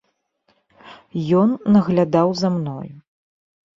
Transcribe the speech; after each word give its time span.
Ён 1.41 1.49
наглядаў 1.75 2.27
за 2.43 2.49
мною. 2.59 2.93